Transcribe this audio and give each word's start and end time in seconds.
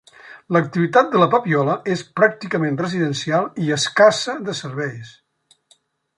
L'activitat 0.55 1.11
de 1.11 1.19
La 1.23 1.27
Papiola 1.33 1.75
és 1.97 2.01
pràcticament 2.21 2.81
residencial 2.85 3.47
i 3.67 3.71
escassa 3.77 4.37
de 4.49 4.57
serveis. 4.63 5.15